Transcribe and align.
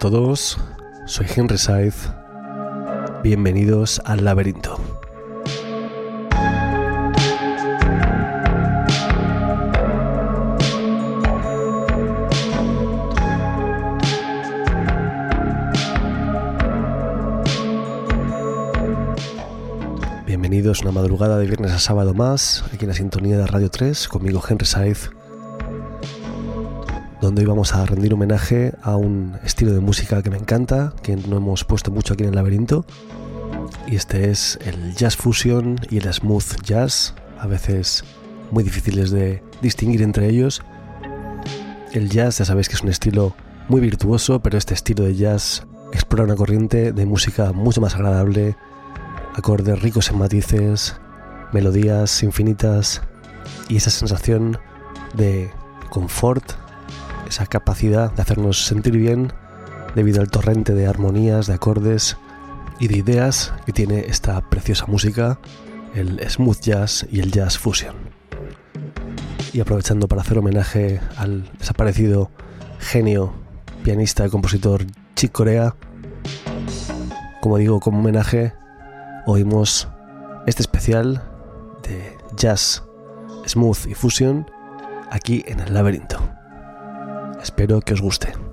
Todos, 0.00 0.56
soy 1.04 1.26
Henry 1.36 1.58
Saiz. 1.58 2.08
Bienvenidos 3.22 4.00
al 4.06 4.24
laberinto. 4.24 4.80
Bienvenidos 20.24 20.80
una 20.80 20.92
madrugada 20.92 21.36
de 21.36 21.46
viernes 21.46 21.72
a 21.72 21.78
sábado 21.78 22.14
más, 22.14 22.64
aquí 22.72 22.86
en 22.86 22.88
la 22.88 22.94
sintonía 22.94 23.36
de 23.36 23.46
Radio 23.46 23.70
3, 23.70 24.08
conmigo 24.08 24.42
Henry 24.48 24.64
Saiz 24.64 25.10
donde 27.20 27.42
hoy 27.42 27.46
vamos 27.46 27.74
a 27.74 27.84
rendir 27.84 28.14
homenaje 28.14 28.69
a 28.82 28.96
un 28.96 29.38
estilo 29.44 29.72
de 29.72 29.80
música 29.80 30.22
que 30.22 30.30
me 30.30 30.36
encanta, 30.36 30.94
que 31.02 31.16
no 31.16 31.36
hemos 31.36 31.64
puesto 31.64 31.90
mucho 31.90 32.14
aquí 32.14 32.22
en 32.22 32.30
el 32.30 32.34
laberinto. 32.34 32.84
Y 33.86 33.96
este 33.96 34.30
es 34.30 34.58
el 34.64 34.94
jazz 34.94 35.16
fusion 35.16 35.76
y 35.90 35.98
el 35.98 36.12
smooth 36.12 36.62
jazz, 36.62 37.14
a 37.38 37.46
veces 37.46 38.04
muy 38.50 38.64
difíciles 38.64 39.10
de 39.10 39.42
distinguir 39.62 40.02
entre 40.02 40.28
ellos. 40.28 40.62
El 41.92 42.08
jazz 42.08 42.38
ya 42.38 42.44
sabéis 42.44 42.68
que 42.68 42.76
es 42.76 42.82
un 42.82 42.88
estilo 42.88 43.34
muy 43.68 43.80
virtuoso, 43.80 44.40
pero 44.40 44.58
este 44.58 44.74
estilo 44.74 45.04
de 45.04 45.14
jazz 45.14 45.66
explora 45.92 46.24
una 46.24 46.36
corriente 46.36 46.92
de 46.92 47.06
música 47.06 47.52
mucho 47.52 47.80
más 47.80 47.94
agradable, 47.94 48.56
acordes 49.34 49.80
ricos 49.80 50.10
en 50.10 50.18
matices, 50.18 51.00
melodías 51.52 52.22
infinitas 52.22 53.02
y 53.68 53.76
esa 53.76 53.90
sensación 53.90 54.58
de 55.14 55.50
confort 55.90 56.52
esa 57.30 57.46
capacidad 57.46 58.12
de 58.12 58.22
hacernos 58.22 58.66
sentir 58.66 58.96
bien 58.96 59.32
debido 59.94 60.20
al 60.20 60.30
torrente 60.30 60.74
de 60.74 60.88
armonías, 60.88 61.46
de 61.46 61.54
acordes 61.54 62.16
y 62.80 62.88
de 62.88 62.98
ideas 62.98 63.54
que 63.64 63.72
tiene 63.72 64.00
esta 64.08 64.40
preciosa 64.50 64.86
música, 64.86 65.38
el 65.94 66.20
smooth 66.28 66.60
jazz 66.60 67.06
y 67.10 67.20
el 67.20 67.30
jazz 67.30 67.56
fusion. 67.56 67.94
Y 69.52 69.60
aprovechando 69.60 70.08
para 70.08 70.22
hacer 70.22 70.38
homenaje 70.38 71.00
al 71.16 71.48
desaparecido 71.58 72.30
genio, 72.80 73.32
pianista 73.84 74.26
y 74.26 74.30
compositor 74.30 74.84
Chick 75.14 75.30
Corea, 75.30 75.76
como 77.40 77.58
digo, 77.58 77.78
como 77.78 78.00
homenaje, 78.00 78.54
oímos 79.26 79.88
este 80.46 80.62
especial 80.62 81.22
de 81.84 82.18
jazz, 82.36 82.82
smooth 83.46 83.86
y 83.86 83.94
fusion 83.94 84.50
aquí 85.10 85.44
en 85.46 85.60
el 85.60 85.74
laberinto. 85.74 86.39
Espero 87.42 87.80
que 87.80 87.94
os 87.94 88.00
guste. 88.00 88.49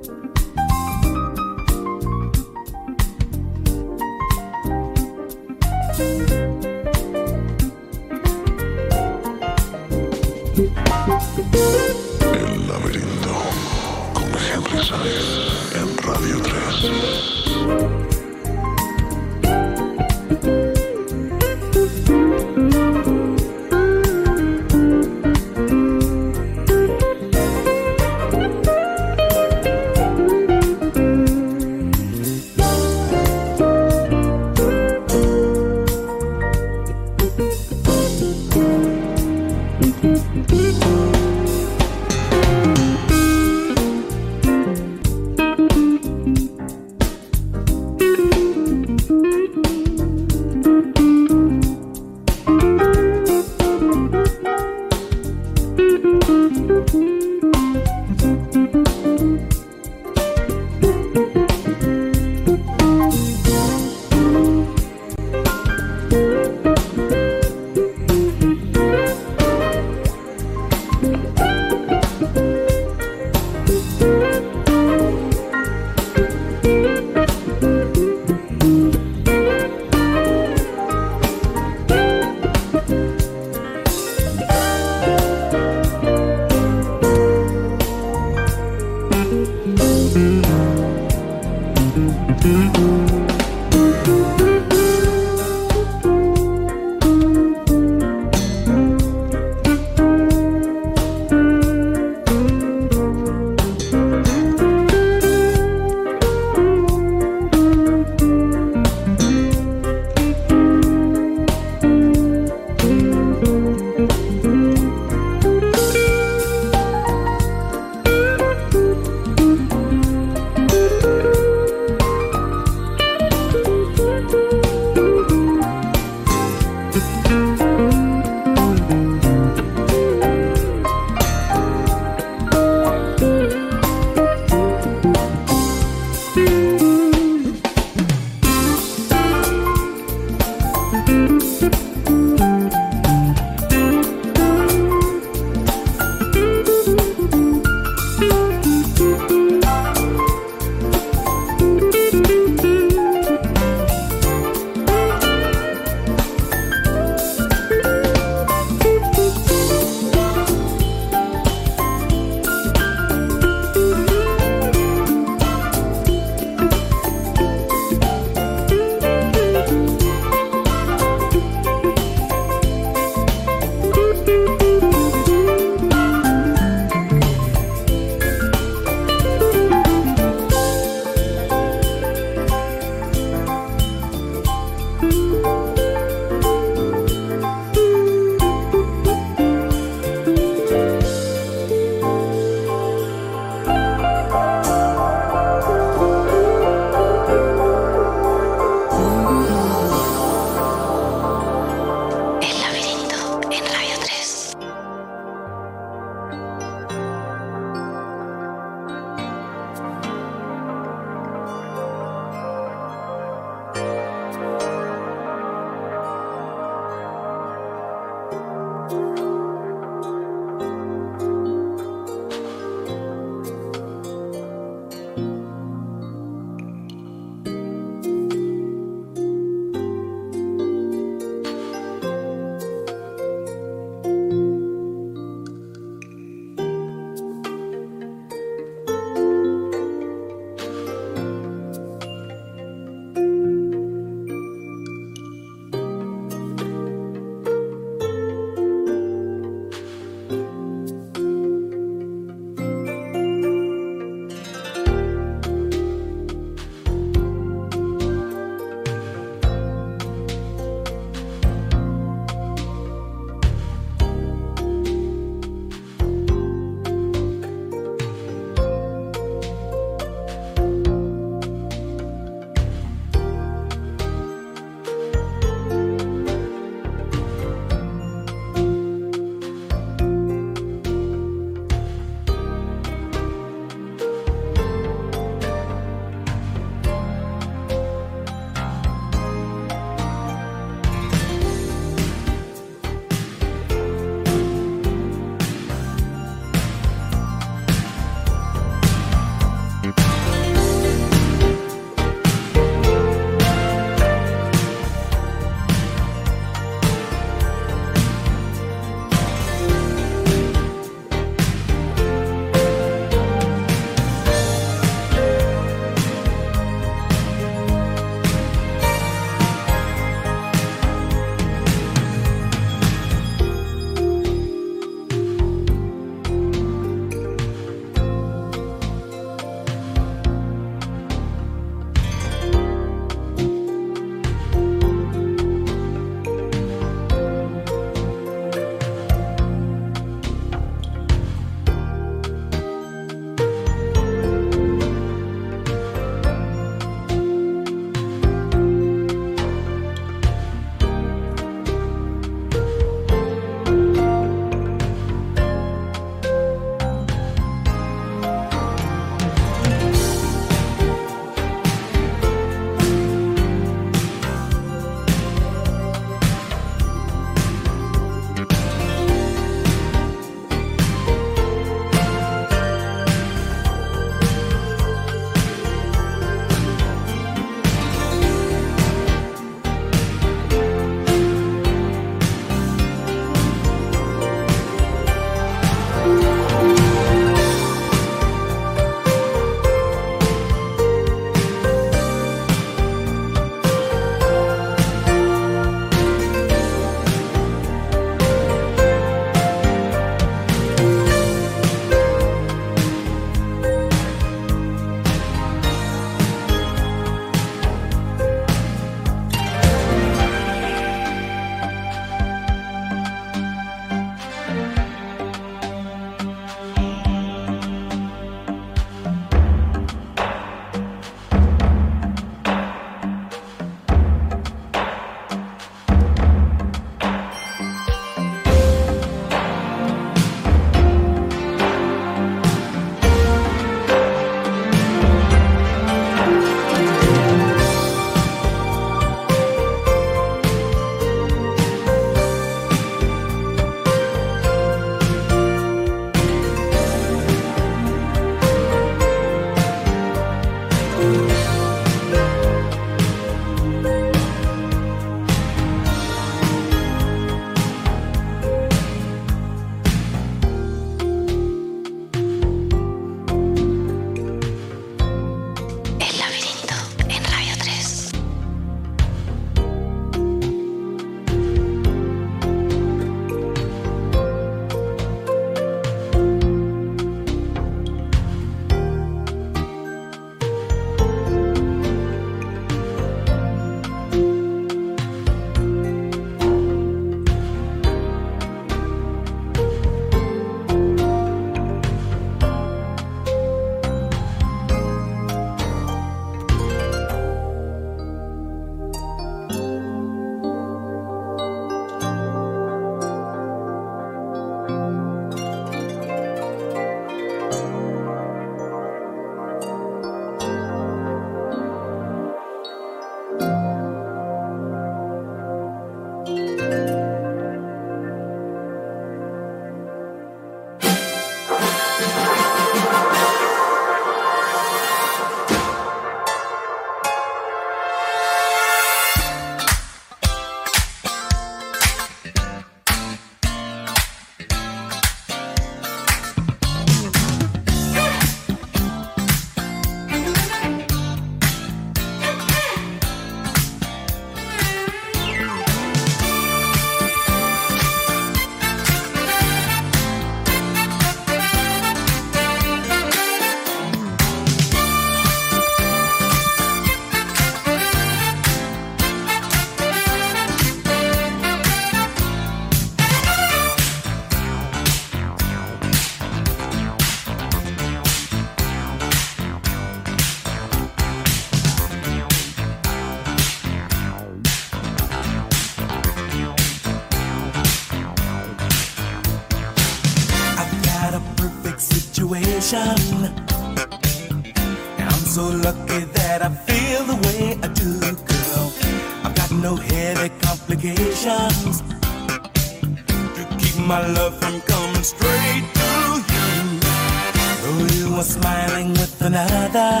smiling 598.22 598.90
with 598.92 599.20
another. 599.20 600.00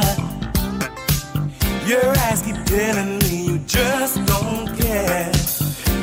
Your 1.86 2.08
eyes 2.26 2.42
keep 2.42 2.56
telling 2.64 3.18
me 3.18 3.46
you 3.46 3.58
just 3.66 4.24
don't 4.26 4.66
care. 4.78 5.30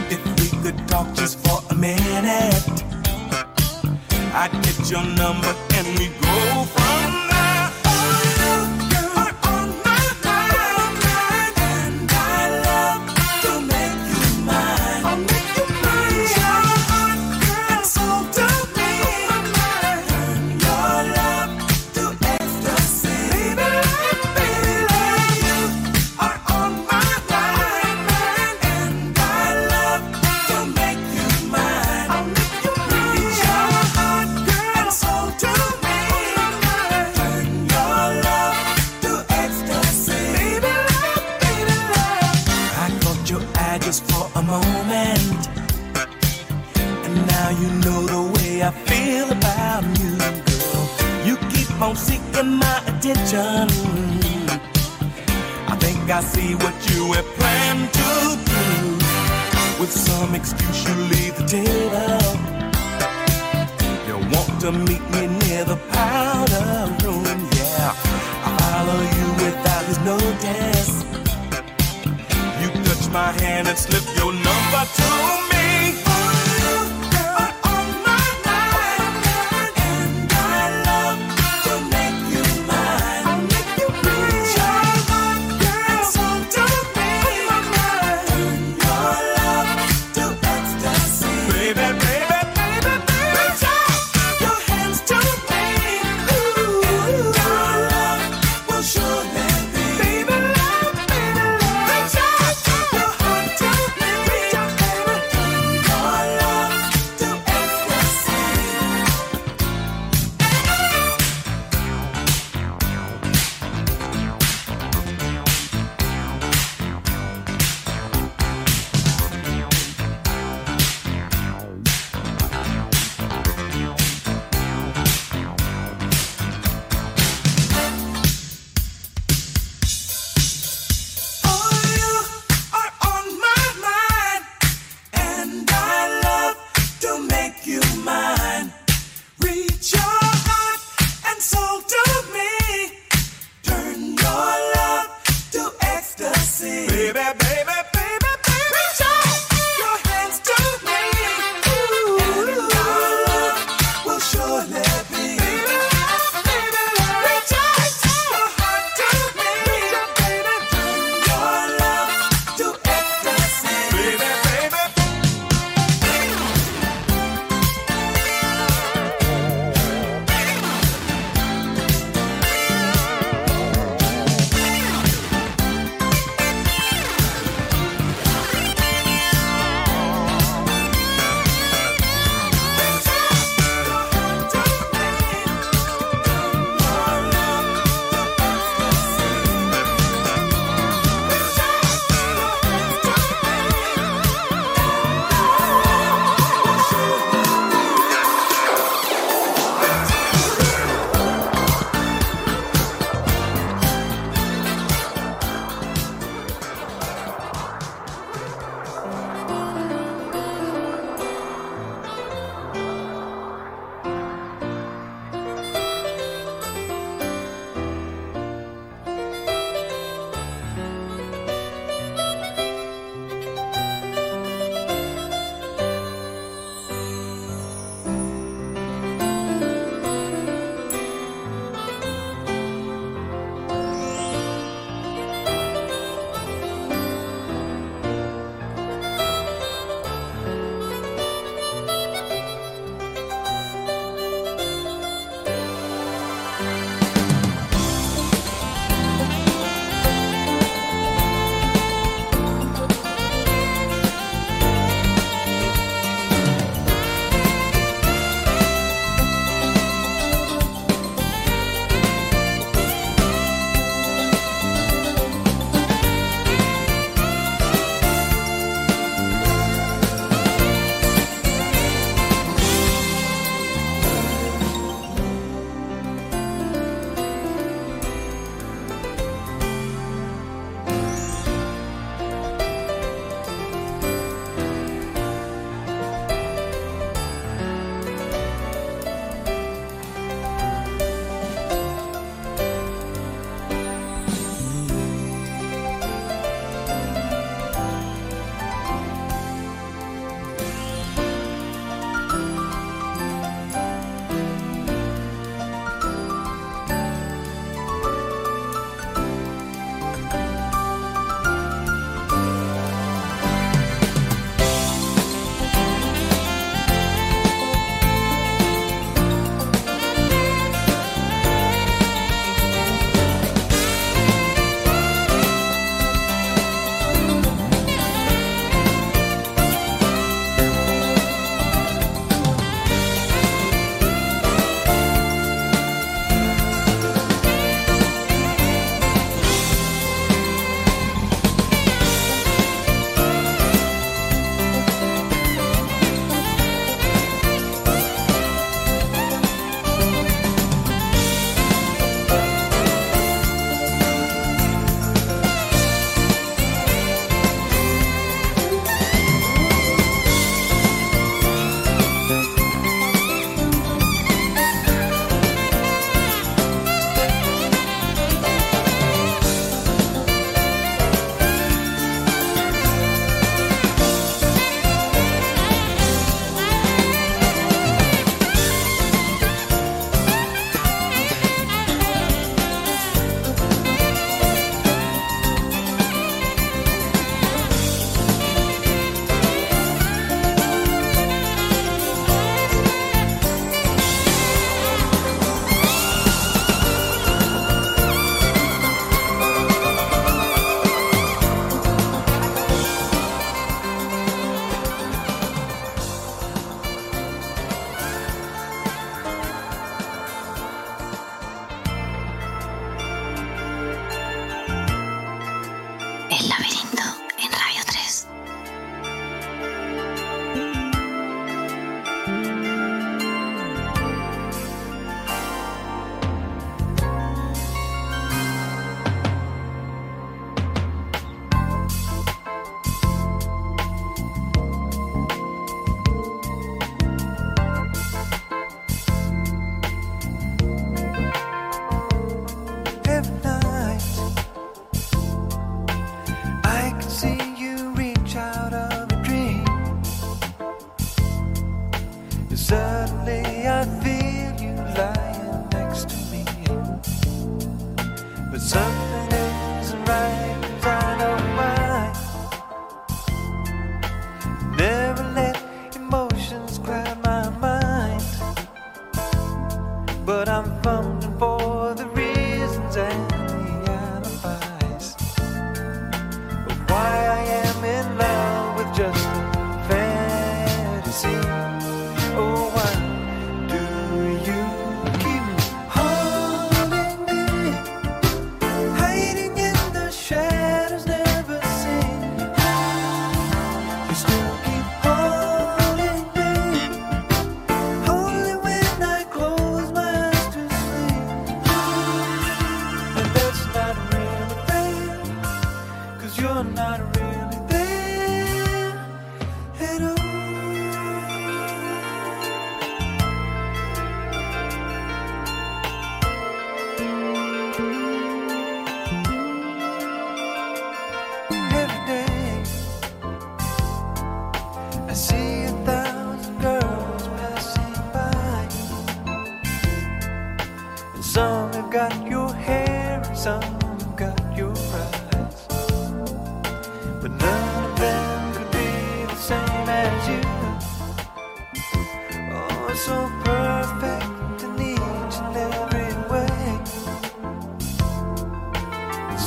If 0.10 0.22
we 0.40 0.62
could 0.62 0.88
talk 0.88 1.14
just 1.16 1.40
for 1.48 1.64
a 1.70 1.76
minute, 1.76 2.84
I'd 4.34 4.52
get 4.64 4.90
your 4.90 5.04
number 5.04 5.56
and 5.76 6.00
we'd 6.00 6.22
go. 6.22 6.79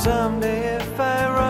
Someday 0.03 0.75
if 0.75 0.99
I 0.99 1.29
run 1.29 1.42